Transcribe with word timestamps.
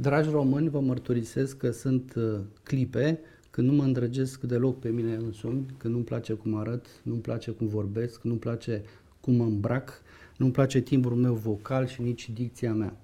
Dragi 0.00 0.30
români, 0.30 0.68
vă 0.68 0.80
mărturisesc 0.80 1.56
că 1.56 1.70
sunt 1.70 2.14
uh, 2.16 2.40
clipe 2.62 3.20
când 3.50 3.68
nu 3.68 3.76
mă 3.76 3.82
îndrăgesc 3.82 4.40
deloc 4.40 4.78
pe 4.78 4.88
mine 4.88 5.14
însumi, 5.14 5.66
când 5.76 5.92
nu-mi 5.92 6.04
place 6.04 6.32
cum 6.32 6.54
arăt, 6.54 6.86
nu-mi 7.02 7.20
place 7.20 7.50
cum 7.50 7.66
vorbesc, 7.66 8.22
nu-mi 8.22 8.38
place 8.38 8.82
cum 9.20 9.34
mă 9.34 9.44
îmbrac, 9.44 10.02
nu-mi 10.36 10.52
place 10.52 10.80
timbrul 10.80 11.16
meu 11.16 11.34
vocal 11.34 11.86
și 11.86 12.02
nici 12.02 12.30
dicția 12.30 12.74
mea. 12.74 12.96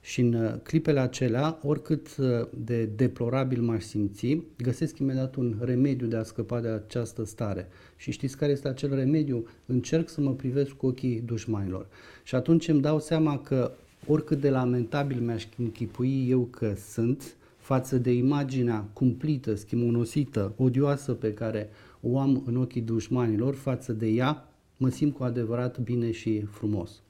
Și 0.00 0.20
în 0.20 0.34
uh, 0.34 0.54
clipele 0.62 1.00
acelea, 1.00 1.58
oricât 1.62 2.16
uh, 2.16 2.26
de 2.64 2.84
deplorabil 2.84 3.62
m-aș 3.62 3.82
simți, 3.82 4.40
găsesc 4.56 4.98
imediat 4.98 5.34
un 5.34 5.56
remediu 5.60 6.06
de 6.06 6.16
a 6.16 6.22
scăpa 6.22 6.60
de 6.60 6.68
această 6.68 7.24
stare. 7.24 7.68
Și 7.96 8.10
știți 8.10 8.36
care 8.36 8.52
este 8.52 8.68
acel 8.68 8.94
remediu? 8.94 9.46
Încerc 9.66 10.08
să 10.08 10.20
mă 10.20 10.32
privesc 10.32 10.70
cu 10.70 10.86
ochii 10.86 11.20
dușmanilor. 11.20 11.86
Și 12.22 12.34
atunci 12.34 12.68
îmi 12.68 12.80
dau 12.80 13.00
seama 13.00 13.38
că 13.38 13.72
oricât 14.06 14.40
de 14.40 14.50
lamentabil 14.50 15.20
mi-aș 15.20 15.46
închipui 15.58 16.26
eu 16.28 16.40
că 16.40 16.74
sunt, 16.90 17.36
față 17.56 17.98
de 17.98 18.12
imaginea 18.12 18.88
cumplită, 18.92 19.54
schimonosită, 19.54 20.54
odioasă 20.56 21.12
pe 21.12 21.34
care 21.34 21.70
o 22.00 22.18
am 22.18 22.42
în 22.46 22.56
ochii 22.56 22.80
dușmanilor, 22.80 23.54
față 23.54 23.92
de 23.92 24.06
ea, 24.06 24.48
mă 24.76 24.88
simt 24.88 25.14
cu 25.16 25.22
adevărat 25.22 25.78
bine 25.78 26.10
și 26.10 26.40
frumos. 26.40 27.02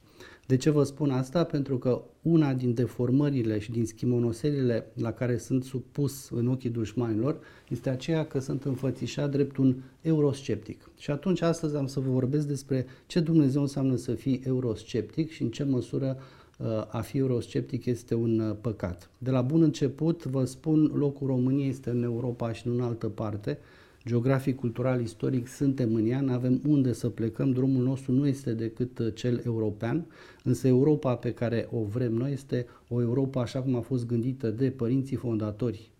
De 0.47 0.57
ce 0.57 0.71
vă 0.71 0.83
spun 0.83 1.11
asta? 1.11 1.45
Pentru 1.45 1.79
că 1.79 2.03
una 2.23 2.55
din 2.55 2.75
deformările 2.75 3.59
și 3.59 3.71
din 3.71 3.87
schimonoselile 3.87 4.87
la 4.95 5.13
care 5.13 5.37
sunt 5.37 5.65
supus 5.65 6.31
în 6.31 6.47
ochii 6.47 6.71
dușmanilor 6.71 7.39
este 7.69 7.91
aceea 7.91 8.27
că 8.27 8.39
sunt 8.39 8.65
înfățișat 8.65 9.31
drept 9.31 9.57
un 9.57 9.77
eurosceptic. 10.01 10.91
Și 10.99 11.11
atunci 11.11 11.43
astăzi 11.43 11.77
am 11.77 11.87
să 11.87 12.01
vă 12.01 12.11
vorbesc 12.11 12.47
despre 12.47 12.87
ce 13.07 13.21
Dumnezeu 13.21 13.61
înseamnă 13.61 13.97
să 13.97 14.15
fii 14.15 14.41
eurosceptic 14.45 15.31
și 15.31 15.43
în 15.43 15.51
ce 15.51 15.65
măsură 15.65 16.17
uh, 16.19 16.42
a 16.89 17.01
fi 17.01 17.19
eurosceptic 17.19 17.85
este 17.85 18.15
un 18.15 18.39
uh, 18.39 18.57
păcat. 18.61 19.11
De 19.19 19.31
la 19.31 19.41
bun 19.41 19.63
început 19.63 20.25
vă 20.25 20.45
spun, 20.45 20.93
locul 20.95 21.27
României 21.27 21.69
este 21.69 21.91
în 21.91 22.03
Europa 22.03 22.53
și 22.53 22.69
nu 22.69 22.75
în 22.75 22.81
altă 22.81 23.09
parte 23.09 23.59
geografic, 24.07 24.57
cultural, 24.57 25.01
istoric, 25.01 25.47
suntem 25.47 25.95
în 25.95 26.07
ea, 26.07 26.21
nu 26.21 26.33
avem 26.33 26.61
unde 26.67 26.93
să 26.93 27.09
plecăm, 27.09 27.51
drumul 27.51 27.83
nostru 27.85 28.13
nu 28.13 28.27
este 28.27 28.53
decât 28.53 28.99
uh, 28.99 29.15
cel 29.15 29.43
european, 29.45 30.07
însă 30.45 30.67
Europa 30.67 31.15
pe 31.17 31.33
care 31.33 31.69
o 31.71 31.83
vrem 31.83 32.13
noi 32.13 32.33
este 32.33 32.67
o 32.89 33.01
Europa 33.01 33.41
așa 33.41 33.63
cum 33.63 33.75
a 33.75 33.81
fost 33.81 34.07
gândită 34.07 34.51
de 34.51 34.71
părinții 34.71 35.17
fondatori, 35.17 35.91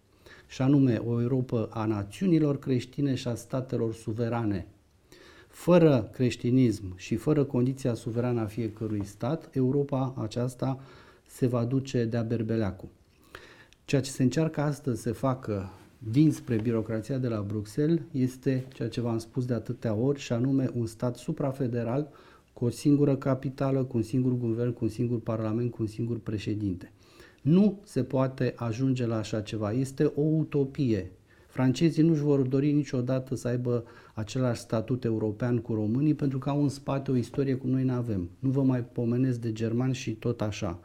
și 0.49 0.63
anume 0.63 0.97
o 0.97 1.21
Europa 1.21 1.69
a 1.71 1.85
națiunilor 1.85 2.59
creștine 2.59 3.15
și 3.15 3.29
a 3.29 3.35
statelor 3.35 3.95
suverane. 3.95 4.67
Fără 5.53 6.11
creștinism 6.13 6.97
și 6.97 7.17
fără 7.17 7.45
condiția 7.45 7.95
suverană 7.95 8.41
a 8.41 8.47
fiecărui 8.47 9.05
stat, 9.05 9.49
Europa 9.53 10.15
aceasta 10.19 10.81
se 11.27 11.47
va 11.47 11.65
duce 11.65 12.05
de-a 12.05 12.23
berbeleacul. 12.23 12.89
Ceea 13.85 14.01
ce 14.01 14.11
se 14.11 14.23
încearcă 14.23 14.61
astăzi 14.61 15.03
să 15.03 15.13
facă 15.13 15.71
dinspre 15.99 16.57
birocrația 16.57 17.19
de 17.19 17.29
la 17.29 17.45
Bruxelles 17.47 18.01
este 18.13 18.67
ceea 18.75 18.89
ce 18.89 19.01
v-am 19.01 19.19
spus 19.19 19.45
de 19.45 19.55
atâtea 19.55 19.95
ori 19.95 20.21
și 20.21 20.33
anume 20.33 20.71
un 20.75 20.87
stat 20.87 21.17
suprafederal 21.17 22.09
cu 22.53 22.65
o 22.65 22.69
singură 22.69 23.17
capitală, 23.17 23.85
cu 23.85 23.97
un 23.97 24.03
singur 24.03 24.33
guvern, 24.33 24.73
cu 24.73 24.85
un 24.85 24.91
singur 24.91 25.21
parlament, 25.21 25.71
cu 25.71 25.77
un 25.81 25.89
singur 25.89 26.19
președinte. 26.19 26.93
Nu 27.43 27.81
se 27.85 28.03
poate 28.03 28.53
ajunge 28.57 29.07
la 29.07 29.17
așa 29.17 29.41
ceva. 29.41 29.73
Este 29.73 30.13
o 30.15 30.21
utopie. 30.21 31.11
Francezii 31.53 32.03
nu-și 32.03 32.21
vor 32.21 32.41
dori 32.41 32.73
niciodată 32.73 33.35
să 33.35 33.49
aibă 33.49 33.85
același 34.15 34.61
statut 34.61 35.05
european 35.05 35.59
cu 35.59 35.75
românii 35.75 36.15
pentru 36.15 36.39
că 36.39 36.51
au 36.51 36.63
în 36.63 36.69
spate 36.69 37.11
o 37.11 37.17
istorie 37.17 37.55
cum 37.55 37.71
noi 37.71 37.85
nu 37.85 37.93
avem. 37.93 38.31
Nu 38.39 38.51
vă 38.51 38.63
mai 38.63 38.85
pomenesc 38.85 39.41
de 39.41 39.53
germani 39.53 39.95
și 39.95 40.11
tot 40.11 40.41
așa. 40.41 40.81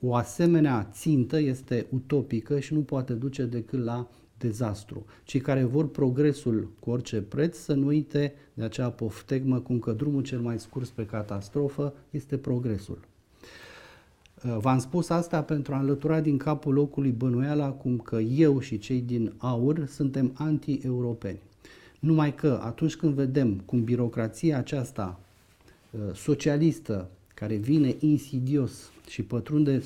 O 0.00 0.14
asemenea 0.14 0.88
țintă 0.92 1.38
este 1.38 1.86
utopică 1.90 2.60
și 2.60 2.74
nu 2.74 2.80
poate 2.80 3.12
duce 3.12 3.44
decât 3.44 3.84
la 3.84 4.08
dezastru. 4.38 5.04
Cei 5.24 5.40
care 5.40 5.64
vor 5.64 5.88
progresul 5.88 6.72
cu 6.80 6.90
orice 6.90 7.22
preț 7.22 7.56
să 7.56 7.74
nu 7.74 7.86
uite 7.86 8.34
de 8.54 8.62
acea 8.64 8.90
poftegmă 8.90 9.60
cum 9.60 9.78
că 9.78 9.92
drumul 9.92 10.22
cel 10.22 10.40
mai 10.40 10.58
scurt 10.58 10.86
spre 10.86 11.04
catastrofă 11.04 11.94
este 12.10 12.36
progresul. 12.36 12.98
Uh, 14.44 14.56
v-am 14.60 14.78
spus 14.78 15.08
asta 15.08 15.42
pentru 15.42 15.74
a 15.74 15.78
înlătura 15.78 16.20
din 16.20 16.36
capul 16.36 16.74
locului 16.74 17.10
bănuiala 17.10 17.68
cum 17.70 17.98
că 17.98 18.16
eu 18.18 18.60
și 18.60 18.78
cei 18.78 19.00
din 19.00 19.32
aur 19.38 19.86
suntem 19.86 20.32
anti-europeni. 20.34 21.38
Numai 21.98 22.34
că 22.34 22.60
atunci 22.62 22.96
când 22.96 23.14
vedem 23.14 23.62
cum 23.64 23.84
birocrația 23.84 24.58
aceasta 24.58 25.20
uh, 25.90 26.00
socialistă 26.14 27.08
care 27.34 27.54
vine 27.54 27.96
insidios 27.98 28.90
și 29.08 29.22
pătrunde 29.22 29.82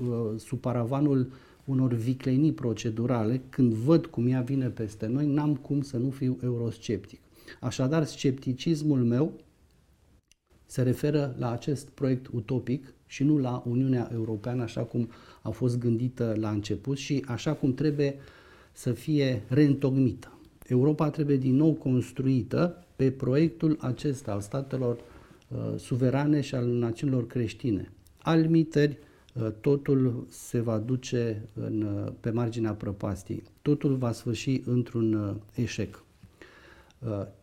uh, 0.00 0.38
sub 0.38 0.58
paravanul 0.58 1.30
unor 1.64 1.92
viclenii 1.92 2.52
procedurale, 2.52 3.42
când 3.48 3.72
văd 3.72 4.06
cum 4.06 4.26
ea 4.26 4.40
vine 4.40 4.66
peste 4.66 5.06
noi, 5.06 5.26
n-am 5.26 5.56
cum 5.56 5.82
să 5.82 5.96
nu 5.96 6.10
fiu 6.10 6.38
eurosceptic. 6.42 7.20
Așadar, 7.60 8.04
scepticismul 8.04 8.98
meu 8.98 9.32
se 10.76 10.82
referă 10.82 11.34
la 11.38 11.50
acest 11.50 11.88
proiect 11.88 12.26
utopic 12.32 12.94
și 13.06 13.24
nu 13.24 13.38
la 13.38 13.62
Uniunea 13.66 14.10
Europeană 14.12 14.62
așa 14.62 14.80
cum 14.80 15.08
a 15.42 15.50
fost 15.50 15.78
gândită 15.78 16.34
la 16.38 16.50
început 16.50 16.96
și 16.96 17.24
așa 17.26 17.52
cum 17.52 17.74
trebuie 17.74 18.16
să 18.72 18.92
fie 18.92 19.42
reîntocmită. 19.48 20.38
Europa 20.66 21.10
trebuie 21.10 21.36
din 21.36 21.54
nou 21.54 21.72
construită 21.72 22.84
pe 22.96 23.10
proiectul 23.10 23.76
acesta 23.80 24.32
al 24.32 24.40
statelor 24.40 24.96
uh, 25.48 25.58
suverane 25.78 26.40
și 26.40 26.54
al 26.54 26.66
națiunilor 26.66 27.26
creștine. 27.26 27.92
Almiteri, 28.22 28.98
Uh, 29.42 29.48
totul 29.60 30.26
se 30.28 30.60
va 30.60 30.78
duce 30.78 31.48
în, 31.54 31.82
uh, 31.82 32.12
pe 32.20 32.30
marginea 32.30 32.72
prăpastiei. 32.72 33.42
Totul 33.62 33.96
va 33.96 34.12
sfârși 34.12 34.62
într-un 34.64 35.12
uh, 35.12 35.34
eșec. 35.54 36.04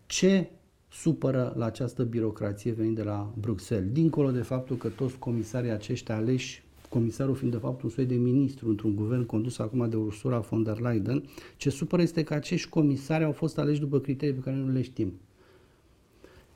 Ce 0.06 0.50
supără 0.94 1.54
la 1.58 1.66
această 1.66 2.04
birocrație 2.04 2.72
venind 2.72 2.96
de 2.96 3.04
la 3.04 3.34
Bruxelles, 3.40 3.92
dincolo 3.92 4.32
de 4.32 4.42
faptul 4.42 4.78
că 4.78 4.88
toți 4.88 5.18
comisarii 5.18 5.70
aceștia 5.70 6.16
aleși, 6.16 6.64
comisarul 6.90 7.36
fiind 7.36 7.54
de 7.54 7.60
fapt 7.60 7.84
un 7.84 7.90
soi 7.90 8.06
de 8.06 8.16
ministru 8.16 8.70
într-un 8.70 8.96
guvern 8.96 9.26
condus 9.26 9.60
acum 9.60 9.90
de 9.90 9.96
Ursula 9.96 10.40
von 10.40 10.64
der 10.64 10.80
Leyen, 10.80 11.24
ce 11.58 11.70
supără 11.70 12.02
este 12.02 12.24
că 12.24 12.34
acești 12.34 12.70
comisari 12.70 13.24
au 13.24 13.32
fost 13.32 13.58
aleși 13.58 13.80
după 13.80 14.00
criterii 14.00 14.34
pe 14.34 14.42
care 14.42 14.56
nu 14.56 14.72
le 14.72 14.82
știm. 14.82 15.14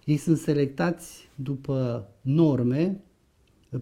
Ei 0.06 0.18
sunt 0.18 0.38
selectați 0.38 1.30
după 1.36 2.08
norme 2.22 3.02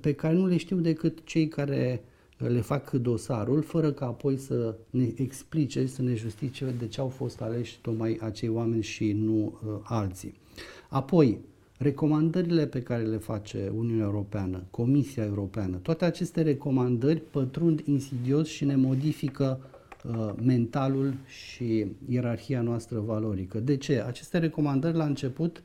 pe 0.02 0.14
care 0.14 0.34
nu 0.34 0.48
le 0.48 0.58
știu 0.58 0.78
decât 0.78 1.24
cei 1.24 1.48
care 1.48 2.04
le 2.38 2.62
fac 2.62 2.92
dosarul, 2.92 3.62
fără 3.62 3.92
ca 3.92 4.06
apoi 4.06 4.38
să 4.38 4.76
ne 4.90 5.12
explice, 5.16 5.86
să 5.86 6.02
ne 6.02 6.16
justifice 6.16 6.76
de 6.80 6.88
ce 6.88 7.02
au 7.02 7.10
fost 7.10 7.42
aleși 7.42 7.80
tocmai 7.82 8.18
acei 8.22 8.50
oameni 8.50 8.84
și 8.84 9.12
nu 9.12 9.60
uh, 9.66 9.80
alții. 9.84 10.44
Apoi, 10.90 11.40
recomandările 11.78 12.68
pe 12.68 12.82
care 12.82 13.04
le 13.04 13.18
face 13.18 13.72
Uniunea 13.76 14.06
Europeană, 14.06 14.64
Comisia 14.72 15.24
Europeană, 15.24 15.78
toate 15.78 16.06
aceste 16.06 16.42
recomandări 16.42 17.20
pătrund 17.20 17.82
insidios 17.86 18.48
și 18.48 18.66
ne 18.66 18.76
modifică 18.76 19.60
uh, 20.04 20.34
mentalul 20.44 21.14
și 21.26 21.86
ierarhia 22.10 22.62
noastră 22.62 23.00
valorică. 23.00 23.60
De 23.60 23.78
ce? 23.78 24.04
Aceste 24.08 24.38
recomandări 24.38 24.98
la 24.98 25.06
început 25.06 25.64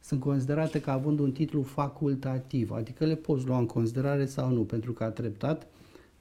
sunt 0.00 0.20
considerate 0.20 0.80
ca 0.80 0.92
având 0.92 1.18
un 1.18 1.32
titlu 1.32 1.62
facultativ, 1.62 2.70
adică 2.70 3.04
le 3.04 3.14
poți 3.14 3.46
lua 3.46 3.58
în 3.58 3.66
considerare 3.66 4.26
sau 4.26 4.50
nu, 4.50 4.60
pentru 4.60 4.92
că 4.92 5.04
a 5.04 5.10
treptat 5.10 5.66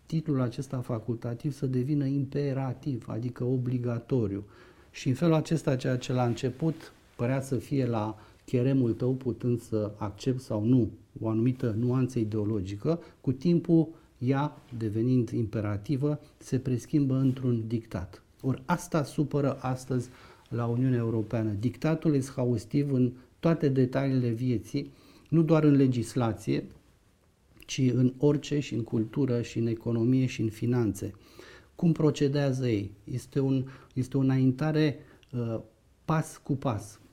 titlul 0.05 0.41
acesta 0.41 0.79
facultativ 0.79 1.53
să 1.53 1.65
devină 1.65 2.05
imperativ, 2.05 3.05
adică 3.07 3.43
obligatoriu. 3.43 4.43
Și 4.91 5.07
în 5.07 5.13
felul 5.13 5.33
acesta, 5.33 5.75
ceea 5.75 5.97
ce 5.97 6.13
la 6.13 6.25
început 6.25 6.93
părea 7.15 7.41
să 7.41 7.55
fie 7.55 7.85
la 7.85 8.17
cheremul 8.45 8.93
tău 8.93 9.13
putând 9.13 9.61
să 9.61 9.91
accept 9.97 10.39
sau 10.39 10.63
nu 10.63 10.89
o 11.21 11.29
anumită 11.29 11.75
nuanță 11.79 12.19
ideologică, 12.19 12.99
cu 13.21 13.31
timpul 13.31 13.87
ea, 14.17 14.61
devenind 14.77 15.29
imperativă, 15.29 16.19
se 16.37 16.59
preschimbă 16.59 17.15
într-un 17.15 17.63
dictat. 17.67 18.23
Ori 18.41 18.61
asta 18.65 19.03
supără 19.03 19.57
astăzi 19.61 20.09
la 20.49 20.65
Uniunea 20.65 20.97
Europeană. 20.97 21.49
Dictatul 21.59 22.13
exhaustiv 22.13 22.93
în 22.93 23.11
toate 23.39 23.69
detaliile 23.69 24.29
vieții, 24.29 24.91
nu 25.29 25.41
doar 25.41 25.63
în 25.63 25.75
legislație, 25.75 26.63
ci 27.65 27.91
în 27.93 28.13
orice 28.17 28.59
și 28.59 28.73
în 28.73 28.83
cultură 28.83 29.41
și 29.41 29.57
în 29.57 29.67
economie 29.67 30.25
și 30.25 30.41
în 30.41 30.49
finanțe. 30.49 31.13
Cum 31.75 31.91
procedează 31.91 32.67
ei? 32.67 32.91
Este, 33.03 33.39
un, 33.39 33.65
este 33.93 34.17
o 34.17 34.19
înaintare 34.19 34.99
uh, 35.31 35.59
pas 36.05 36.37
cu 36.37 36.55
pas, 36.55 36.99
uh, 36.99 37.04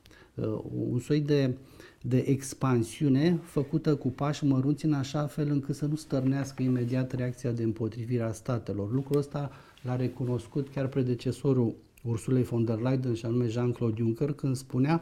un 0.91 0.99
soi 0.99 1.19
de, 1.19 1.57
de 2.01 2.17
expansiune 2.17 3.39
făcută 3.43 3.95
cu 3.95 4.07
pași 4.07 4.45
mărunți 4.45 4.85
în 4.85 4.93
așa 4.93 5.27
fel 5.27 5.49
încât 5.49 5.75
să 5.75 5.85
nu 5.85 5.95
stărnească 5.95 6.63
imediat 6.63 7.11
reacția 7.11 7.51
de 7.51 7.63
împotrivire 7.63 8.23
a 8.23 8.31
statelor. 8.31 8.91
Lucrul 8.91 9.17
ăsta 9.17 9.51
l-a 9.81 9.95
recunoscut 9.95 10.69
chiar 10.69 10.87
predecesorul 10.87 11.75
Ursulei 12.03 12.43
von 12.43 12.65
der 12.65 12.79
Leyen 12.79 13.13
și 13.13 13.25
anume 13.25 13.47
Jean-Claude 13.47 13.95
Juncker 13.97 14.31
când 14.31 14.55
spunea 14.55 15.01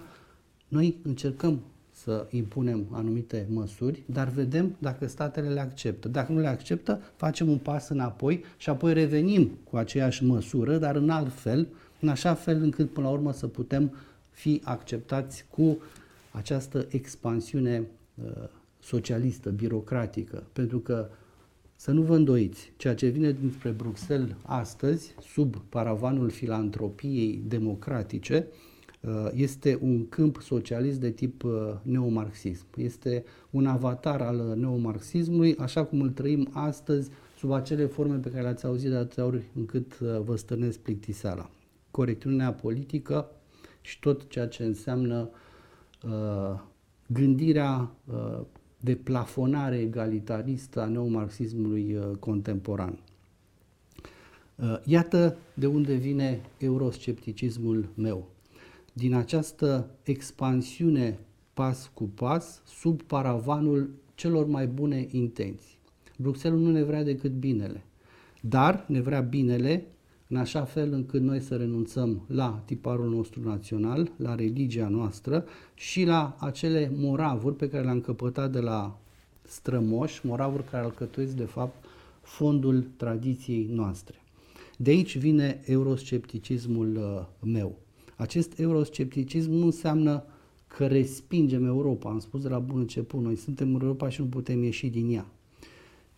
noi 0.68 0.98
încercăm 1.04 1.62
să 1.92 2.28
impunem 2.30 2.86
anumite 2.92 3.48
măsuri, 3.50 4.04
dar 4.06 4.28
vedem 4.28 4.76
dacă 4.78 5.08
statele 5.08 5.50
le 5.50 5.60
acceptă. 5.60 6.08
Dacă 6.08 6.32
nu 6.32 6.40
le 6.40 6.48
acceptă, 6.48 7.02
facem 7.16 7.50
un 7.50 7.58
pas 7.58 7.90
înapoi 7.90 8.44
și 8.58 8.70
apoi 8.70 8.94
revenim 8.94 9.52
cu 9.70 9.78
aceeași 9.78 10.24
măsură, 10.24 10.78
dar 10.78 10.96
în 10.96 11.10
alt 11.10 11.34
fel, 11.34 11.68
în 12.00 12.10
așa 12.10 12.34
fel 12.34 12.62
încât 12.62 12.90
până 12.90 13.08
la 13.08 13.14
urmă 13.14 13.34
să 13.34 13.48
putem 13.48 13.92
fi 14.32 14.62
acceptați 14.64 15.46
cu 15.50 15.78
această 16.32 16.86
expansiune 16.90 17.88
uh, 18.24 18.32
socialistă, 18.80 19.50
birocratică, 19.50 20.44
pentru 20.54 20.80
că 20.80 21.10
să 21.76 21.92
nu 21.92 22.02
vă 22.02 22.16
îndoiți, 22.16 22.74
ceea 22.78 22.96
ce 22.96 23.08
vine 23.08 23.32
dinspre 23.32 23.70
Bruxelles 23.70 24.36
astăzi, 24.42 25.16
sub 25.34 25.56
paravanul 25.70 26.30
filantropiei 26.30 27.42
democratice, 27.48 28.48
uh, 29.02 29.30
este 29.34 29.80
un 29.82 30.10
câmp 30.10 30.42
socialist 30.42 31.00
de 31.00 31.10
tip 31.10 31.44
uh, 31.44 31.52
neomarxism. 31.82 32.66
Este 32.76 33.24
un 33.50 33.66
avatar 33.66 34.22
al 34.22 34.54
neomarxismului, 34.58 35.56
așa 35.56 35.84
cum 35.86 36.02
îl 36.02 36.10
trăim 36.10 36.50
astăzi, 36.52 37.10
sub 37.38 37.52
acele 37.52 37.86
forme 37.86 38.16
pe 38.16 38.30
care 38.30 38.42
le-ați 38.42 38.66
auzit 38.66 38.90
de 38.90 38.96
atâtea 38.96 39.26
ori 39.26 39.44
încât 39.56 39.98
vă 40.00 40.36
stănesc 40.36 40.80
plictiseala. 40.80 41.50
Corectitudinea 41.92 42.54
politică 42.54 43.30
și 43.82 44.00
tot 44.00 44.30
ceea 44.30 44.48
ce 44.48 44.64
înseamnă 44.64 45.30
uh, 46.04 46.60
gândirea 47.08 47.92
uh, 48.06 48.42
de 48.80 48.96
plafonare 48.96 49.80
egalitaristă 49.80 50.82
a 50.82 50.86
neomarxismului 50.86 51.96
uh, 51.96 52.16
contemporan. 52.20 53.00
Uh, 54.56 54.80
iată 54.86 55.38
de 55.54 55.68
unde 55.68 55.94
vine 55.94 56.42
euroscepticismul 56.58 57.90
meu. 57.96 58.28
Din 58.94 59.14
această 59.14 59.90
expansiune 60.04 61.20
pas 61.54 61.92
cu 61.94 62.04
pas, 62.04 62.62
sub 62.66 63.02
paravanul 63.02 63.90
celor 64.16 64.46
mai 64.46 64.68
bune 64.68 65.08
intenții. 65.12 65.80
Bruxelles 66.18 66.60
nu 66.60 66.72
ne 66.72 66.84
vrea 66.84 67.04
decât 67.04 67.32
binele, 67.32 67.84
dar 68.42 68.86
ne 68.88 69.02
vrea 69.02 69.22
binele 69.22 69.86
în 70.32 70.38
așa 70.38 70.64
fel 70.64 70.94
încât 70.94 71.22
noi 71.22 71.40
să 71.40 71.56
renunțăm 71.56 72.22
la 72.28 72.62
tiparul 72.66 73.10
nostru 73.10 73.42
național, 73.44 74.12
la 74.18 74.36
religia 74.36 74.88
noastră 74.88 75.46
și 75.74 76.04
la 76.04 76.36
acele 76.40 76.92
moravuri 76.96 77.56
pe 77.56 77.70
care 77.70 77.84
le-am 77.84 78.02
căpătat 78.02 78.52
de 78.52 78.60
la 78.60 79.00
strămoși, 79.42 80.26
moravuri 80.26 80.64
care 80.64 80.84
alcătuiesc 80.84 81.34
de 81.36 81.44
fapt 81.44 81.86
fondul 82.22 82.88
tradiției 82.98 83.68
noastre. 83.72 84.16
De 84.78 84.90
aici 84.90 85.18
vine 85.18 85.62
euroscepticismul 85.66 86.96
uh, 86.96 87.50
meu. 87.52 87.76
Acest 88.16 88.60
euroscepticism 88.60 89.52
nu 89.52 89.66
înseamnă 89.66 90.24
că 90.68 90.88
respingem 90.88 91.66
Europa. 91.66 92.10
Am 92.10 92.20
spus 92.20 92.42
de 92.42 92.50
la 92.50 92.60
bun 92.60 92.80
început, 92.80 93.22
noi 93.22 93.36
suntem 93.36 93.76
în 93.76 93.82
Europa 93.82 94.10
și 94.10 94.22
nu 94.22 94.28
putem 94.28 94.64
ieși 94.64 94.88
din 94.88 95.14
ea. 95.14 95.26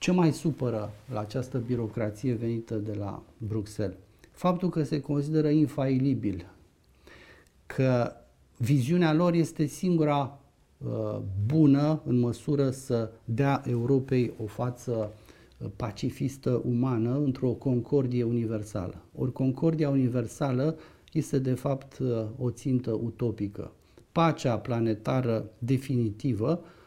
Ce 0.03 0.11
mai 0.11 0.33
supără 0.33 0.93
la 1.13 1.19
această 1.19 1.57
birocrație 1.57 2.33
venită 2.33 2.75
de 2.75 2.93
la 2.93 3.23
Bruxelles? 3.37 3.97
Faptul 4.31 4.69
că 4.69 4.83
se 4.83 4.99
consideră 4.99 5.49
infailibil, 5.49 6.45
că 7.65 8.11
viziunea 8.57 9.13
lor 9.13 9.33
este 9.33 9.65
singura 9.65 10.39
uh, 10.77 11.19
bună 11.45 12.01
în 12.05 12.19
măsură 12.19 12.69
să 12.69 13.11
dea 13.25 13.63
Europei 13.65 14.33
o 14.43 14.45
față 14.45 15.11
uh, 15.57 15.69
pacifistă 15.75 16.61
umană 16.65 17.17
într-o 17.17 17.49
concordie 17.49 18.23
universală. 18.23 19.01
Ori 19.17 19.31
concordia 19.31 19.89
universală 19.89 20.75
este 21.13 21.39
de 21.39 21.53
fapt 21.53 21.97
uh, 21.97 22.25
o 22.39 22.49
țintă 22.49 22.91
utopică. 22.91 23.71
Pacea 24.11 24.57
planetară 24.57 25.45
definitivă 25.57 26.59
Uh, 26.63 26.82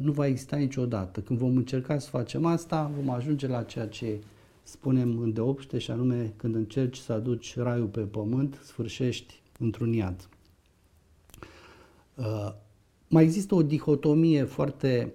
nu 0.00 0.12
va 0.12 0.26
exista 0.26 0.56
niciodată. 0.56 1.20
Când 1.20 1.38
vom 1.38 1.56
încerca 1.56 1.98
să 1.98 2.08
facem 2.08 2.44
asta, 2.44 2.90
vom 2.96 3.10
ajunge 3.10 3.46
la 3.46 3.62
ceea 3.62 3.88
ce 3.88 4.18
spunem 4.62 5.18
în 5.18 5.32
deopște 5.32 5.78
și 5.78 5.90
anume 5.90 6.32
când 6.36 6.54
încerci 6.54 6.96
să 6.96 7.12
aduci 7.12 7.56
raiul 7.56 7.86
pe 7.86 8.00
pământ, 8.00 8.60
sfârșești 8.64 9.40
într-un 9.58 9.92
iad. 9.92 10.28
Uh, 12.14 12.52
mai 13.08 13.22
există 13.22 13.54
o 13.54 13.62
dihotomie 13.62 14.44
foarte 14.44 15.12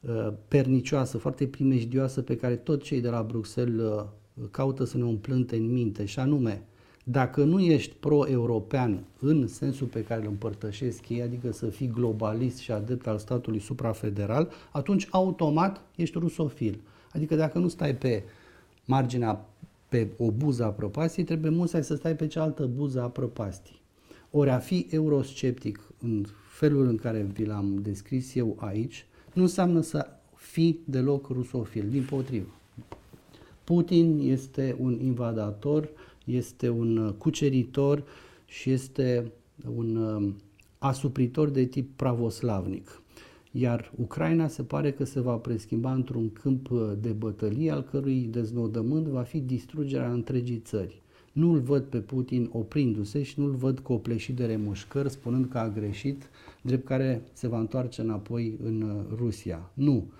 uh, 0.00 0.32
pernicioasă, 0.48 1.18
foarte 1.18 1.46
primejdioasă 1.46 2.22
pe 2.22 2.36
care 2.36 2.56
tot 2.56 2.82
cei 2.82 3.00
de 3.00 3.08
la 3.08 3.22
Bruxelles 3.22 4.04
caută 4.50 4.84
să 4.84 4.96
ne 4.96 5.04
umplânte 5.04 5.56
în 5.56 5.72
minte 5.72 6.04
și 6.04 6.18
anume 6.18 6.62
dacă 7.10 7.44
nu 7.44 7.60
ești 7.60 7.94
pro-european 8.00 9.04
în 9.20 9.46
sensul 9.46 9.86
pe 9.86 10.04
care 10.04 10.20
îl 10.20 10.26
împărtășesc 10.26 11.08
ei, 11.08 11.22
adică 11.22 11.52
să 11.52 11.66
fii 11.66 11.90
globalist 11.90 12.58
și 12.58 12.72
adept 12.72 13.06
al 13.06 13.18
statului 13.18 13.60
suprafederal, 13.60 14.50
atunci 14.70 15.06
automat 15.10 15.80
ești 15.96 16.18
rusofil. 16.18 16.80
Adică 17.12 17.36
dacă 17.36 17.58
nu 17.58 17.68
stai 17.68 17.94
pe 17.94 18.22
marginea, 18.84 19.46
pe 19.88 20.08
o 20.18 20.30
buză 20.30 20.64
a 20.64 20.68
prăpastiei, 20.68 21.24
trebuie 21.24 21.50
mult 21.50 21.70
să 21.70 21.94
stai 21.94 22.16
pe 22.16 22.26
cealaltă 22.26 22.66
buză 22.66 23.02
a 23.02 23.08
prăpastii. 23.08 23.80
Ori 24.30 24.50
a 24.50 24.58
fi 24.58 24.86
eurosceptic 24.90 25.80
în 26.02 26.24
felul 26.48 26.86
în 26.86 26.96
care 26.96 27.26
vi 27.32 27.44
l-am 27.44 27.78
descris 27.82 28.34
eu 28.34 28.56
aici, 28.60 29.06
nu 29.32 29.42
înseamnă 29.42 29.80
să 29.80 30.06
fii 30.34 30.80
deloc 30.84 31.28
rusofil, 31.28 31.88
din 31.88 32.06
potrivă. 32.10 32.52
Putin 33.64 34.18
este 34.22 34.76
un 34.78 34.98
invadator 35.00 35.88
este 36.28 36.68
un 36.68 36.96
uh, 36.96 37.12
cuceritor 37.12 38.04
și 38.46 38.70
este 38.70 39.32
un 39.76 39.96
uh, 39.96 40.32
asupritor 40.78 41.48
de 41.48 41.64
tip 41.64 41.96
pravoslavnic. 41.96 43.02
Iar 43.50 43.92
Ucraina 43.96 44.48
se 44.48 44.62
pare 44.62 44.92
că 44.92 45.04
se 45.04 45.20
va 45.20 45.34
preschimba 45.34 45.92
într-un 45.92 46.32
câmp 46.32 46.70
uh, 46.70 46.92
de 47.00 47.08
bătălie 47.08 47.70
al 47.70 47.82
cărui 47.82 48.28
deznodământ 48.30 49.06
va 49.06 49.22
fi 49.22 49.38
distrugerea 49.38 50.12
întregii 50.12 50.58
țări. 50.58 51.02
Nu-l 51.32 51.60
văd 51.60 51.82
pe 51.82 51.98
Putin 51.98 52.48
oprindu-se 52.52 53.22
și 53.22 53.40
nu-l 53.40 53.54
văd 53.54 53.78
copleșit 53.78 54.36
de 54.36 54.46
remușcări 54.46 55.10
spunând 55.10 55.48
că 55.48 55.58
a 55.58 55.68
greșit, 55.68 56.30
drept 56.62 56.84
care 56.84 57.22
se 57.32 57.48
va 57.48 57.58
întoarce 57.58 58.00
înapoi 58.00 58.58
în 58.62 59.06
Rusia. 59.16 59.70
Nu. 59.74 60.10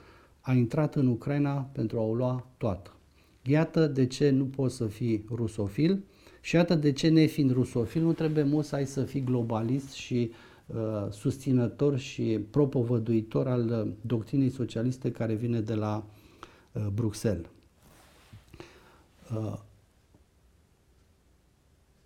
A 0.41 0.53
intrat 0.53 0.95
în 0.95 1.07
Ucraina 1.07 1.53
pentru 1.53 1.99
a 1.99 2.03
o 2.03 2.15
lua 2.15 2.47
toată. 2.57 2.98
Iată 3.43 3.87
de 3.87 4.07
ce 4.07 4.31
nu 4.31 4.45
poți 4.45 4.77
să 4.77 4.87
fii 4.87 5.25
rusofil 5.31 6.05
și 6.41 6.55
iată 6.55 6.75
de 6.75 6.93
ce 6.93 7.09
nefiind 7.09 7.51
rusofil 7.51 8.03
nu 8.03 8.13
trebuie 8.13 8.45
mult 8.45 8.67
să 8.67 8.75
ai 8.75 8.87
să 8.87 9.05
fii 9.05 9.25
globalist 9.25 9.93
și 9.93 10.31
uh, 10.67 11.11
susținător 11.11 11.99
și 11.99 12.41
propovăduitor 12.51 13.49
al 13.49 13.71
uh, 13.71 13.93
doctrinei 14.01 14.51
socialiste 14.51 15.11
care 15.11 15.35
vine 15.35 15.61
de 15.61 15.75
la 15.75 16.05
uh, 16.73 16.87
Bruxelles. 16.95 17.47
Uh, 19.37 19.59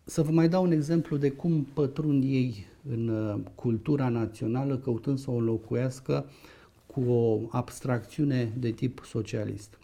să 0.05 0.23
vă 0.23 0.31
mai 0.31 0.49
dau 0.49 0.63
un 0.63 0.71
exemplu 0.71 1.17
de 1.17 1.31
cum 1.31 1.67
pătrund 1.73 2.25
ei 2.25 2.67
în 2.91 3.09
uh, 3.09 3.41
cultura 3.55 4.09
națională 4.09 4.77
căutând 4.77 5.19
să 5.19 5.31
o 5.31 5.35
înlocuiască 5.35 6.27
cu 6.87 7.01
o 7.01 7.41
abstracțiune 7.51 8.53
de 8.59 8.71
tip 8.71 9.03
socialist. 9.05 9.79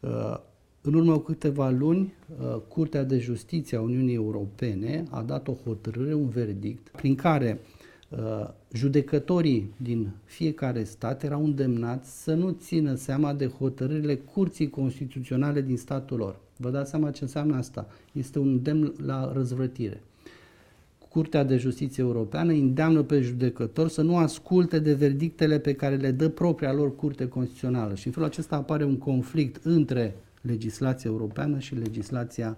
Uh, 0.00 0.38
în 0.80 0.94
urmă 0.94 1.12
cu 1.12 1.18
câteva 1.18 1.70
luni, 1.70 2.14
uh, 2.40 2.56
Curtea 2.68 3.04
de 3.04 3.18
Justiție 3.18 3.76
a 3.76 3.80
Uniunii 3.80 4.14
Europene 4.14 5.04
a 5.10 5.22
dat 5.22 5.48
o 5.48 5.56
hotărâre, 5.64 6.14
un 6.14 6.28
verdict, 6.28 6.88
prin 6.88 7.14
care 7.14 7.60
uh, 8.08 8.48
judecătorii 8.72 9.74
din 9.76 10.10
fiecare 10.24 10.84
stat 10.84 11.22
erau 11.22 11.44
îndemnați 11.44 12.22
să 12.22 12.34
nu 12.34 12.50
țină 12.50 12.94
seama 12.94 13.32
de 13.32 13.46
hotărârile 13.46 14.14
Curții 14.16 14.70
Constituționale 14.70 15.60
din 15.60 15.76
statul 15.76 16.16
lor. 16.16 16.40
Vă 16.56 16.70
dați 16.70 16.90
seama 16.90 17.10
ce 17.10 17.22
înseamnă 17.22 17.56
asta? 17.56 17.86
Este 18.12 18.38
un 18.38 18.62
demn 18.62 18.94
la 19.06 19.32
răzvrătire. 19.32 20.02
Curtea 21.08 21.44
de 21.44 21.56
Justiție 21.56 22.02
Europeană 22.02 22.52
îndeamnă 22.52 23.02
pe 23.02 23.20
judecători 23.20 23.90
să 23.90 24.02
nu 24.02 24.16
asculte 24.16 24.78
de 24.78 24.94
verdictele 24.94 25.58
pe 25.58 25.72
care 25.72 25.96
le 25.96 26.10
dă 26.10 26.28
propria 26.28 26.72
lor 26.72 26.96
Curte 26.96 27.28
Constituțională. 27.28 27.94
Și 27.94 28.06
în 28.06 28.12
felul 28.12 28.28
acesta 28.28 28.56
apare 28.56 28.84
un 28.84 28.96
conflict 28.96 29.64
între 29.64 30.16
legislația 30.42 31.10
europeană 31.10 31.58
și 31.58 31.74
legislația 31.74 32.56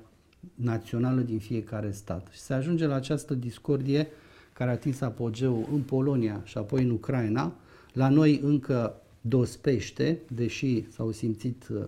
națională 0.55 1.21
din 1.21 1.39
fiecare 1.39 1.91
stat. 1.91 2.29
Și 2.33 2.39
se 2.39 2.55
ajunge 2.55 2.87
la 2.87 2.95
această 2.95 3.35
discordie 3.35 4.09
care 4.53 4.71
a 4.71 4.73
atins 4.73 5.01
apogeul 5.01 5.69
în 5.73 5.81
Polonia 5.81 6.41
și 6.45 6.59
apoi 6.59 6.83
în 6.83 6.91
Ucraina. 6.91 7.55
La 7.93 8.09
noi 8.09 8.41
încă 8.43 8.95
dospește, 9.21 10.19
deși 10.35 10.91
s-au 10.91 11.13
simțit 11.13 11.69
uh, 11.69 11.83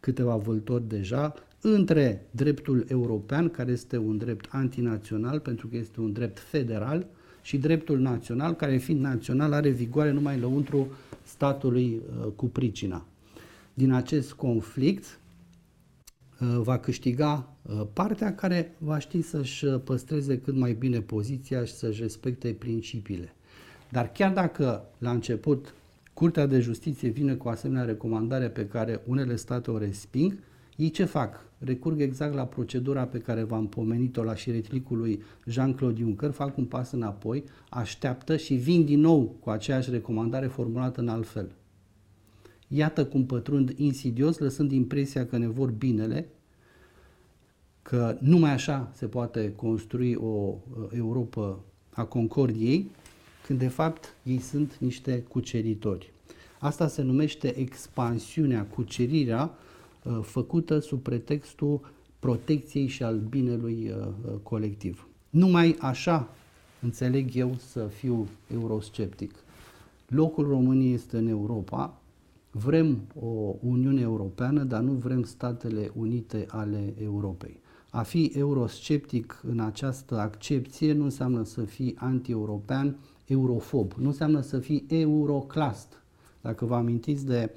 câteva 0.00 0.36
vâltori 0.36 0.88
deja, 0.88 1.34
între 1.60 2.26
dreptul 2.30 2.84
european, 2.88 3.48
care 3.48 3.72
este 3.72 3.96
un 3.96 4.18
drept 4.18 4.48
antinațional, 4.50 5.40
pentru 5.40 5.66
că 5.66 5.76
este 5.76 6.00
un 6.00 6.12
drept 6.12 6.38
federal, 6.38 7.06
și 7.42 7.58
dreptul 7.58 7.98
național, 7.98 8.54
care 8.54 8.76
fiind 8.76 9.00
național 9.00 9.52
are 9.52 9.68
vigoare 9.68 10.10
numai 10.10 10.38
lăuntru 10.38 10.88
statului 11.22 12.00
uh, 12.24 12.26
cu 12.36 12.46
pricina. 12.46 13.06
Din 13.74 13.92
acest 13.92 14.32
conflict 14.32 15.04
Uh, 15.04 15.23
va 16.38 16.78
câștiga 16.78 17.48
uh, 17.62 17.82
partea 17.92 18.34
care 18.34 18.74
va 18.78 18.98
ști 18.98 19.22
să-și 19.22 19.64
uh, 19.64 19.80
păstreze 19.84 20.38
cât 20.38 20.54
mai 20.54 20.72
bine 20.72 21.00
poziția 21.00 21.64
și 21.64 21.72
să-și 21.72 22.00
respecte 22.00 22.56
principiile. 22.58 23.34
Dar 23.88 24.12
chiar 24.12 24.32
dacă 24.32 24.84
la 24.98 25.10
început 25.10 25.74
Curtea 26.12 26.46
de 26.46 26.60
Justiție 26.60 27.08
vine 27.08 27.34
cu 27.34 27.48
asemenea 27.48 27.84
recomandare 27.84 28.48
pe 28.48 28.66
care 28.66 29.00
unele 29.06 29.36
state 29.36 29.70
o 29.70 29.78
resping, 29.78 30.38
ei 30.76 30.90
ce 30.90 31.04
fac? 31.04 31.44
Recurg 31.58 32.00
exact 32.00 32.34
la 32.34 32.44
procedura 32.44 33.04
pe 33.04 33.18
care 33.18 33.42
v-am 33.42 33.66
pomenit-o 33.66 34.22
la 34.22 34.34
șiretlicul 34.34 34.98
lui 34.98 35.22
Jean-Claude 35.46 36.00
Juncker, 36.00 36.30
fac 36.30 36.56
un 36.56 36.64
pas 36.64 36.92
înapoi, 36.92 37.44
așteaptă 37.68 38.36
și 38.36 38.54
vin 38.54 38.84
din 38.84 39.00
nou 39.00 39.36
cu 39.40 39.50
aceeași 39.50 39.90
recomandare 39.90 40.46
formulată 40.46 41.00
în 41.00 41.08
alt 41.08 41.26
fel. 41.26 41.50
Iată 42.76 43.04
cum 43.04 43.26
pătrund 43.26 43.72
insidios, 43.76 44.38
lăsând 44.38 44.72
impresia 44.72 45.26
că 45.26 45.36
ne 45.36 45.48
vor 45.48 45.70
binele, 45.70 46.28
că 47.82 48.16
numai 48.20 48.50
așa 48.50 48.90
se 48.94 49.06
poate 49.06 49.52
construi 49.56 50.14
o 50.14 50.54
Europa 50.96 51.60
a 51.90 52.04
concordiei, 52.04 52.90
când 53.46 53.58
de 53.58 53.68
fapt 53.68 54.14
ei 54.22 54.38
sunt 54.38 54.76
niște 54.78 55.22
cuceritori. 55.28 56.12
Asta 56.58 56.88
se 56.88 57.02
numește 57.02 57.58
expansiunea, 57.58 58.66
cucerirea 58.66 59.50
uh, 60.02 60.18
făcută 60.22 60.78
sub 60.78 61.02
pretextul 61.02 61.92
protecției 62.18 62.86
și 62.86 63.02
al 63.02 63.18
binelui 63.18 63.90
uh, 63.90 64.06
uh, 64.06 64.32
colectiv. 64.42 65.08
Numai 65.30 65.76
așa 65.80 66.28
înțeleg 66.80 67.34
eu 67.34 67.56
să 67.58 67.86
fiu 67.86 68.28
eurosceptic. 68.54 69.34
Locul 70.08 70.48
României 70.48 70.94
este 70.94 71.16
în 71.16 71.26
Europa, 71.26 71.98
vrem 72.56 72.98
o 73.20 73.54
Uniune 73.60 74.00
Europeană, 74.00 74.62
dar 74.62 74.80
nu 74.80 74.92
vrem 74.92 75.22
Statele 75.22 75.90
Unite 75.96 76.44
ale 76.48 76.94
Europei. 77.02 77.60
A 77.90 78.02
fi 78.02 78.32
eurosceptic 78.34 79.40
în 79.48 79.60
această 79.60 80.18
accepție 80.18 80.92
nu 80.92 81.04
înseamnă 81.04 81.44
să 81.44 81.60
fii 81.64 81.94
anti-european, 81.98 82.96
eurofob. 83.26 83.92
Nu 83.92 84.06
înseamnă 84.06 84.40
să 84.40 84.58
fii 84.58 84.84
euroclast. 84.88 86.02
Dacă 86.40 86.64
vă 86.64 86.74
amintiți 86.74 87.26
de 87.26 87.50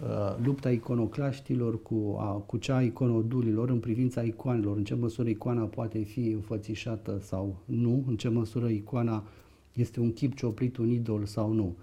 uh, 0.00 0.36
lupta 0.44 0.70
iconoclaștilor 0.70 1.82
cu, 1.82 2.16
a, 2.18 2.32
cu 2.32 2.56
cea 2.56 2.76
a 2.76 2.82
iconodulilor 2.82 3.70
în 3.70 3.78
privința 3.80 4.22
icoanelor, 4.22 4.76
în 4.76 4.84
ce 4.84 4.94
măsură 4.94 5.28
icoana 5.28 5.64
poate 5.64 5.98
fi 5.98 6.28
înfățișată 6.28 7.18
sau 7.22 7.56
nu, 7.64 8.04
în 8.06 8.16
ce 8.16 8.28
măsură 8.28 8.68
icoana 8.68 9.24
este 9.72 10.00
un 10.00 10.12
chip 10.12 10.34
cioplit, 10.34 10.76
un 10.76 10.90
idol 10.90 11.24
sau 11.24 11.52
nu. 11.52 11.76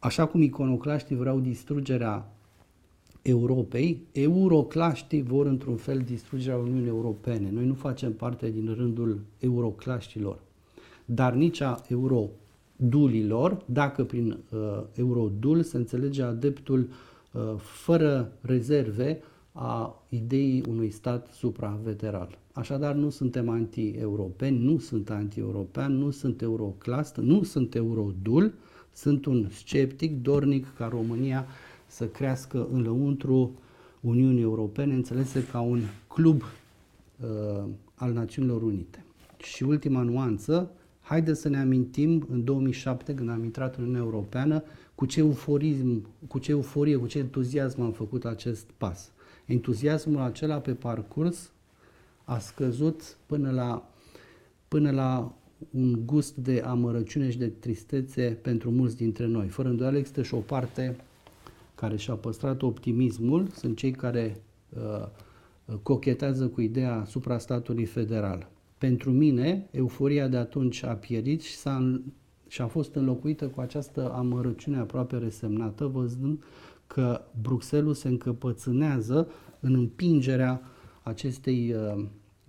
Așa 0.00 0.26
cum 0.26 0.42
iconoclaștii 0.42 1.16
vreau 1.16 1.40
distrugerea 1.40 2.32
Europei, 3.22 4.00
euroclaștii 4.12 5.22
vor 5.22 5.46
într-un 5.46 5.76
fel 5.76 5.98
distrugerea 5.98 6.56
Uniunii 6.56 6.88
Europene. 6.88 7.50
Noi 7.50 7.64
nu 7.64 7.74
facem 7.74 8.12
parte 8.12 8.50
din 8.50 8.74
rândul 8.74 9.20
euroclaștilor 9.38 10.38
dar 11.14 11.34
nici 11.34 11.60
a 11.60 11.80
eurodulilor, 11.88 13.62
dacă 13.64 14.04
prin 14.04 14.38
uh, 14.52 14.58
eurodul 14.94 15.62
se 15.62 15.76
înțelege 15.76 16.22
adeptul 16.22 16.88
uh, 17.32 17.42
fără 17.56 18.32
rezerve 18.40 19.22
a 19.52 20.02
ideii 20.08 20.64
unui 20.68 20.90
stat 20.90 21.28
supraveteral. 21.32 22.38
Așadar, 22.52 22.94
nu 22.94 23.10
suntem 23.10 23.48
anti-europeni, 23.48 24.58
nu 24.64 24.78
sunt 24.78 25.10
anti-european, 25.10 25.92
nu 25.98 26.10
sunt 26.10 26.42
euroclast, 26.42 27.16
nu 27.16 27.42
sunt 27.42 27.74
eurodul, 27.74 28.52
sunt 28.92 29.26
un 29.26 29.48
sceptic 29.50 30.22
dornic 30.22 30.66
ca 30.76 30.88
România 30.88 31.46
să 31.86 32.06
crească 32.06 32.68
în 32.72 32.82
lăuntru 32.82 33.52
Uniunii 34.00 34.42
Europene, 34.42 34.94
înțelese 34.94 35.46
ca 35.46 35.60
un 35.60 35.80
club 36.08 36.42
uh, 36.42 37.64
al 37.94 38.12
Națiunilor 38.12 38.62
Unite. 38.62 39.04
Și 39.36 39.62
ultima 39.62 40.02
nuanță, 40.02 40.70
Haideți 41.10 41.40
să 41.40 41.48
ne 41.48 41.58
amintim 41.58 42.26
în 42.30 42.44
2007, 42.44 43.14
când 43.14 43.30
am 43.30 43.44
intrat 43.44 43.76
în 43.76 43.82
Uniunea 43.82 44.02
Europeană, 44.02 44.62
cu 44.94 45.06
ce 45.06 45.20
euforism, 45.20 46.06
cu 46.28 46.38
ce 46.38 46.50
euforie, 46.50 46.96
cu 46.96 47.06
ce 47.06 47.18
entuziasm 47.18 47.80
am 47.80 47.92
făcut 47.92 48.24
acest 48.24 48.66
pas. 48.76 49.10
Entuziasmul 49.46 50.20
acela 50.20 50.58
pe 50.58 50.72
parcurs 50.72 51.50
a 52.24 52.38
scăzut 52.38 53.16
până 53.26 53.50
la, 53.50 53.90
până 54.68 54.90
la 54.90 55.34
un 55.70 56.06
gust 56.06 56.36
de 56.36 56.62
amărăciune 56.66 57.30
și 57.30 57.38
de 57.38 57.46
tristețe 57.48 58.38
pentru 58.42 58.70
mulți 58.70 58.96
dintre 58.96 59.26
noi. 59.26 59.48
Fără 59.48 59.68
îndoială 59.68 59.96
există 59.96 60.22
și 60.22 60.34
o 60.34 60.38
parte 60.38 60.96
care 61.74 61.96
și-a 61.96 62.14
păstrat 62.14 62.62
optimismul, 62.62 63.48
sunt 63.48 63.76
cei 63.76 63.90
care 63.90 64.42
uh, 64.76 65.06
cochetează 65.82 66.46
cu 66.48 66.60
ideea 66.60 67.04
suprastatului 67.06 67.84
federal. 67.84 68.48
Pentru 68.78 69.10
mine, 69.10 69.68
euforia 69.70 70.28
de 70.28 70.36
atunci 70.36 70.84
a 70.84 70.92
pierit 70.92 71.42
și, 71.42 71.56
s-a, 71.56 72.00
și 72.48 72.60
a 72.60 72.66
fost 72.66 72.94
înlocuită 72.94 73.48
cu 73.48 73.60
această 73.60 74.12
amărăciune 74.12 74.78
aproape 74.78 75.16
resemnată, 75.16 75.86
văzând 75.86 76.42
că 76.86 77.20
Bruxelles 77.40 77.98
se 77.98 78.08
încăpățânează 78.08 79.28
în 79.60 79.74
împingerea 79.74 80.62
acestei 81.02 81.74
uh, 81.74 82.04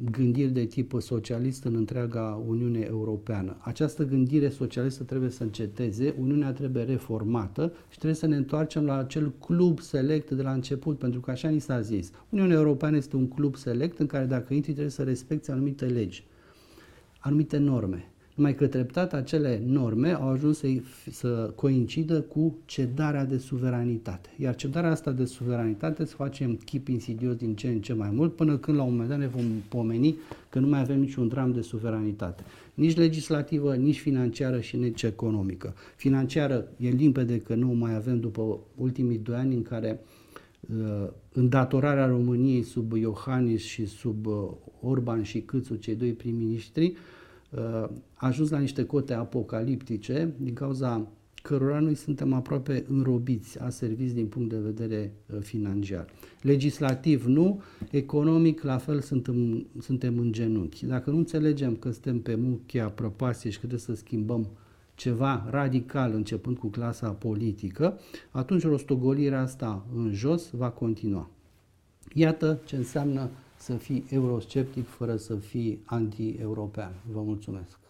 gândiri 0.09 0.51
de 0.51 0.65
tip 0.65 0.93
socialist 0.99 1.63
în 1.63 1.75
întreaga 1.75 2.43
Uniune 2.47 2.79
Europeană. 2.79 3.57
Această 3.59 4.05
gândire 4.05 4.49
socialistă 4.49 5.03
trebuie 5.03 5.29
să 5.29 5.43
înceteze, 5.43 6.15
Uniunea 6.19 6.51
trebuie 6.51 6.83
reformată 6.83 7.73
și 7.89 7.95
trebuie 7.97 8.19
să 8.19 8.27
ne 8.27 8.35
întoarcem 8.35 8.85
la 8.85 8.97
acel 8.97 9.33
club 9.39 9.79
select 9.79 10.31
de 10.31 10.41
la 10.41 10.51
început, 10.51 10.97
pentru 10.97 11.19
că 11.19 11.31
așa 11.31 11.49
ni 11.49 11.59
s-a 11.59 11.81
zis. 11.81 12.11
Uniunea 12.29 12.57
Europeană 12.57 12.97
este 12.97 13.15
un 13.15 13.27
club 13.27 13.55
select 13.55 13.99
în 13.99 14.05
care 14.05 14.25
dacă 14.25 14.53
intri 14.53 14.71
trebuie 14.71 14.91
să 14.91 15.03
respecti 15.03 15.51
anumite 15.51 15.85
legi, 15.85 16.23
anumite 17.19 17.57
norme. 17.57 18.10
Numai 18.35 18.55
că 18.55 18.67
treptat 18.67 19.13
acele 19.13 19.61
norme 19.65 20.11
au 20.11 20.29
ajuns 20.29 20.57
să, 20.57 20.67
să 21.11 21.51
coincidă 21.55 22.21
cu 22.21 22.57
cedarea 22.65 23.25
de 23.25 23.37
suveranitate. 23.37 24.29
Iar 24.37 24.55
cedarea 24.55 24.91
asta 24.91 25.11
de 25.11 25.25
suveranitate 25.25 26.05
se 26.05 26.13
face 26.15 26.43
în 26.43 26.57
chip 26.57 26.87
insidios 26.87 27.35
din 27.35 27.55
ce 27.55 27.67
în 27.67 27.81
ce 27.81 27.93
mai 27.93 28.09
mult, 28.13 28.35
până 28.35 28.57
când 28.57 28.77
la 28.77 28.83
un 28.83 28.91
moment 28.91 29.09
dat 29.09 29.17
ne 29.19 29.27
vom 29.27 29.43
pomeni 29.69 30.17
că 30.49 30.59
nu 30.59 30.67
mai 30.67 30.79
avem 30.79 30.99
niciun 30.99 31.27
dram 31.27 31.51
de 31.51 31.61
suveranitate. 31.61 32.43
Nici 32.73 32.95
legislativă, 32.95 33.75
nici 33.75 33.99
financiară 33.99 34.59
și 34.59 34.77
nici 34.77 35.03
economică. 35.03 35.73
Financiară 35.95 36.67
e 36.77 36.89
limpede 36.89 37.39
că 37.39 37.55
nu 37.55 37.67
mai 37.67 37.95
avem 37.95 38.19
după 38.19 38.59
ultimii 38.75 39.17
doi 39.17 39.35
ani 39.35 39.55
în 39.55 39.61
care 39.61 39.99
uh, 40.59 41.07
îndatorarea 41.33 42.05
României 42.05 42.63
sub 42.63 42.95
Iohannis 42.95 43.61
și 43.61 43.85
sub 43.85 44.25
uh, 44.25 44.33
Orban 44.81 45.23
și 45.23 45.39
Câțu, 45.39 45.75
cei 45.75 45.95
doi 45.95 46.13
prim-ministri, 46.13 46.85
uh, 46.85 46.97
a 47.57 47.89
ajuns 48.13 48.49
la 48.49 48.59
niște 48.59 48.85
cote 48.85 49.13
apocaliptice 49.13 50.33
din 50.37 50.53
cauza 50.53 51.07
cărora 51.41 51.79
noi 51.79 51.95
suntem 51.95 52.33
aproape 52.33 52.85
înrobiți, 52.87 53.59
aserviți 53.59 54.13
din 54.13 54.27
punct 54.27 54.49
de 54.49 54.57
vedere 54.57 55.13
uh, 55.33 55.39
financiar. 55.39 56.07
Legislativ 56.41 57.25
nu, 57.25 57.61
economic 57.91 58.61
la 58.61 58.77
fel 58.77 58.99
suntem, 58.99 59.67
suntem 59.79 60.17
în 60.17 60.31
genunchi. 60.31 60.85
Dacă 60.85 61.09
nu 61.09 61.17
înțelegem 61.17 61.75
că 61.75 61.91
suntem 61.91 62.19
pe 62.19 62.35
muchia 62.35 62.89
prăpastie 62.89 63.49
și 63.49 63.59
că 63.59 63.65
trebuie 63.67 63.95
să 63.95 64.03
schimbăm 64.03 64.47
ceva 64.95 65.47
radical 65.49 66.13
începând 66.13 66.57
cu 66.57 66.67
clasa 66.67 67.09
politică, 67.09 67.99
atunci 68.31 68.63
rostogolirea 68.63 69.41
asta 69.41 69.85
în 69.95 70.13
jos 70.13 70.49
va 70.49 70.69
continua. 70.69 71.29
Iată 72.13 72.59
ce 72.65 72.75
înseamnă 72.75 73.29
să 73.61 73.73
fii 73.77 74.05
eurosceptic 74.09 74.87
fără 74.87 75.15
să 75.15 75.35
fii 75.35 75.81
anti-european. 75.85 76.93
Vă 77.11 77.21
mulțumesc! 77.21 77.80